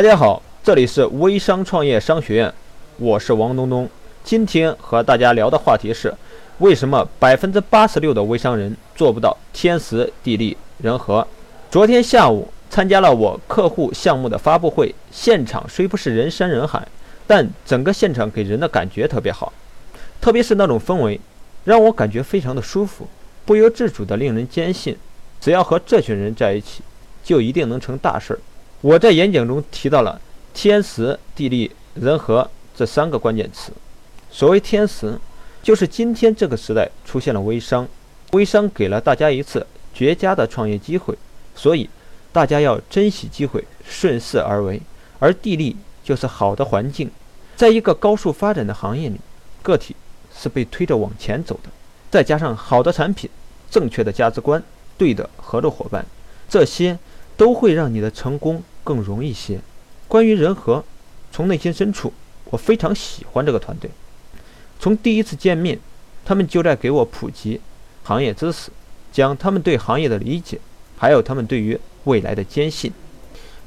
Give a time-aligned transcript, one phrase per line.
[0.00, 2.54] 大家好，这里是微商创业商学院，
[2.96, 3.86] 我是王东东。
[4.24, 6.10] 今天和大家聊的话题是，
[6.60, 11.28] 为什么百分之八十六的微商人做不到天时地利人和？
[11.70, 16.88] 昨天下午参加了我客户项目的发布会，现场虽不是人山人海，
[17.26, 19.52] 但整个现场给人的感觉特别好，
[20.18, 21.20] 特别是那种氛围，
[21.64, 23.06] 让我感觉非常的舒服，
[23.44, 24.96] 不由自主的令人坚信，
[25.38, 26.82] 只要和这群人在一起，
[27.22, 28.38] 就一定能成大事儿。
[28.82, 30.18] 我在演讲中提到了
[30.54, 33.70] 天时、地利、人和这三个关键词。
[34.30, 35.18] 所谓天时，
[35.62, 37.86] 就是今天这个时代出现了微商，
[38.32, 41.14] 微商给了大家一次绝佳的创业机会，
[41.54, 41.90] 所以
[42.32, 44.80] 大家要珍惜机会，顺势而为。
[45.18, 47.10] 而地利就是好的环境，
[47.54, 49.20] 在一个高速发展的行业里，
[49.62, 49.94] 个体
[50.34, 51.68] 是被推着往前走的，
[52.10, 53.28] 再加上好的产品、
[53.70, 54.62] 正确的价值观、
[54.96, 56.06] 对的合作伙伴，
[56.48, 56.98] 这些
[57.36, 58.62] 都会让你的成功。
[58.90, 59.60] 更容易些。
[60.08, 60.84] 关于人和，
[61.30, 62.12] 从内心深处，
[62.46, 63.88] 我非常喜欢这个团队。
[64.80, 65.78] 从第一次见面，
[66.24, 67.60] 他们就在给我普及
[68.02, 68.72] 行业知识，
[69.12, 70.58] 讲他们对行业的理解，
[70.98, 72.92] 还有他们对于未来的坚信。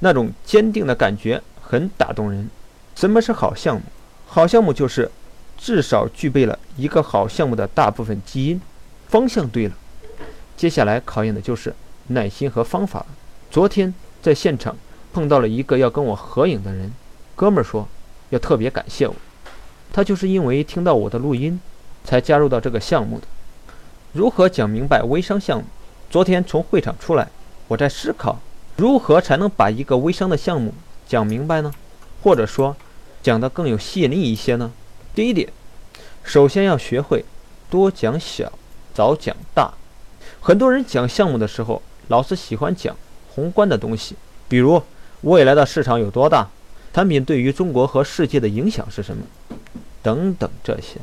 [0.00, 2.50] 那种坚定的感觉很打动人。
[2.96, 3.82] 什么是好项目？
[4.26, 5.08] 好项目就是
[5.56, 8.60] 至少具备了一个好项目的大部分基因。
[9.06, 9.74] 方向对了，
[10.56, 11.72] 接下来考验的就是
[12.08, 13.06] 耐心和方法。
[13.52, 14.76] 昨天在现场。
[15.12, 16.90] 碰到了一个要跟我合影的人，
[17.36, 17.86] 哥们儿说
[18.30, 19.14] 要特别感谢我，
[19.92, 21.60] 他就是因为听到我的录音，
[22.02, 23.26] 才加入到这个项目的。
[24.12, 25.64] 如何讲明白微商项目？
[26.10, 27.28] 昨天从会场出来，
[27.68, 28.38] 我在思考
[28.76, 30.72] 如何才能把一个微商的项目
[31.06, 31.72] 讲明白呢？
[32.22, 32.74] 或者说
[33.22, 34.72] 讲得更有吸引力一些呢？
[35.14, 35.52] 第一点，
[36.24, 37.24] 首先要学会
[37.68, 38.50] 多讲小，
[38.94, 39.74] 早讲大。
[40.40, 42.96] 很多人讲项目的时候，老是喜欢讲
[43.34, 44.16] 宏观的东西，
[44.48, 44.82] 比如。
[45.22, 46.48] 未来的市场有多大？
[46.92, 49.24] 产品对于中国和世界的影响是什么？
[50.02, 50.98] 等等这些，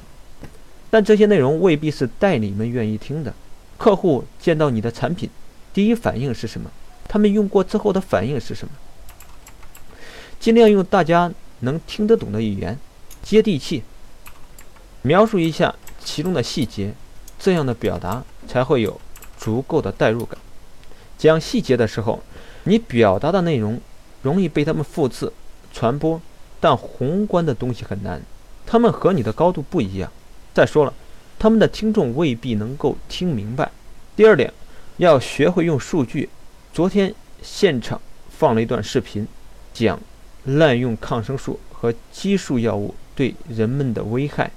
[0.91, 3.33] 但这些内容未必是代理们愿意听的。
[3.77, 5.29] 客户见到你的产品，
[5.73, 6.69] 第一反应是什么？
[7.07, 8.73] 他们用过之后的反应是什么？
[10.39, 11.31] 尽量用大家
[11.61, 12.77] 能听得懂的语言，
[13.23, 13.83] 接地气，
[15.01, 16.93] 描述一下其中的细节，
[17.39, 18.99] 这样的表达才会有
[19.37, 20.37] 足够的代入感。
[21.17, 22.21] 讲细节的时候，
[22.65, 23.81] 你表达的内容。
[24.21, 25.31] 容易被他们复制、
[25.73, 26.21] 传播，
[26.59, 28.21] 但宏观的东西很难。
[28.65, 30.11] 他们和你的高度不一样。
[30.53, 30.93] 再说了，
[31.37, 33.71] 他们的听众未必能够听明白。
[34.15, 34.53] 第二点，
[34.97, 36.29] 要学会用数据。
[36.73, 39.27] 昨天现场放了一段视频，
[39.73, 39.99] 讲
[40.43, 44.51] 滥用抗生素和激素药物对人们的危害。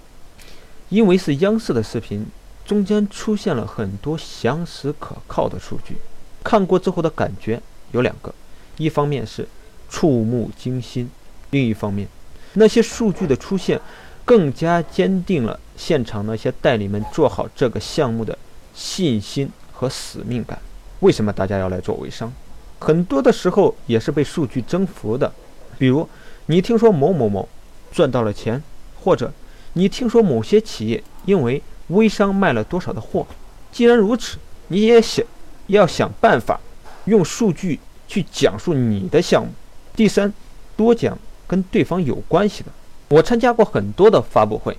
[0.89, 2.27] 因为是央视的视频，
[2.67, 5.97] 中间出现了很多详实可靠的数据。
[6.45, 7.63] 看过之后的感觉
[7.93, 8.35] 有两个。
[8.83, 9.47] 一方面是
[9.89, 11.09] 触目惊心，
[11.51, 12.09] 另一方面，
[12.55, 13.81] 那些数据的出现，
[14.25, 18.37] 更加坚定了现场那些代理们做好这个项目的
[18.75, 20.59] 信心和使命感。
[20.99, 22.33] 为什么大家要来做微商？
[22.81, 25.33] 很多的时候也是被数据征服的。
[25.79, 26.09] 比如，
[26.47, 27.49] 你听说某某某
[27.93, 28.61] 赚到了钱，
[29.01, 29.33] 或者
[29.75, 33.25] 你听说某些企业因为微商卖了多少的货。
[33.71, 34.39] 既然如此，
[34.69, 35.25] 你也想
[35.69, 36.59] 要想办法
[37.05, 37.79] 用数据。
[38.13, 39.51] 去讲述你的项目。
[39.97, 40.31] 第三，
[40.77, 42.69] 多讲跟对方有关系的。
[43.09, 44.77] 我参加过很多的发布会，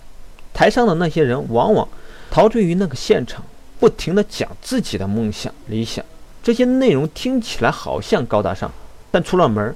[0.53, 1.87] 台上的那些人往往
[2.29, 3.43] 陶醉于那个现场，
[3.79, 6.05] 不停地讲自己的梦想、理想。
[6.43, 8.71] 这些内容听起来好像高大上，
[9.09, 9.75] 但出了门，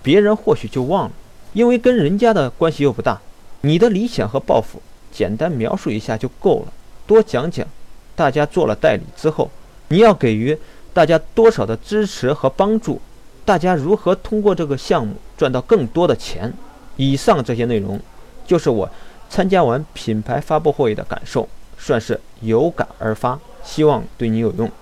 [0.00, 1.12] 别人或许就忘了，
[1.54, 3.20] 因为跟人家的关系又不大。
[3.62, 4.80] 你的理想和抱负，
[5.10, 6.72] 简单描述一下就够了。
[7.04, 7.66] 多讲讲，
[8.14, 9.50] 大家做了代理之后，
[9.88, 10.56] 你要给予。
[10.96, 12.98] 大家多少的支持和帮助？
[13.44, 16.50] 大家如何通过这个项目赚到更多的钱？
[16.96, 18.00] 以上这些内容，
[18.46, 18.88] 就是我
[19.28, 21.46] 参加完品牌发布会的感受，
[21.76, 24.72] 算是有感而发，希望对你有用。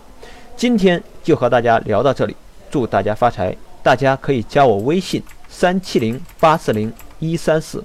[0.56, 2.36] 今天就和大家聊到这里，
[2.70, 3.56] 祝大家发财！
[3.82, 7.82] 大家可以加我微信：三七零八四零一三四。